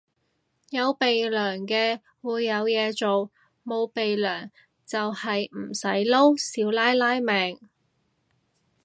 [0.71, 3.29] 有鼻樑嘅會有嘢做，
[3.63, 4.49] 冇鼻樑
[4.83, 7.59] 就係唔使撈少奶奶命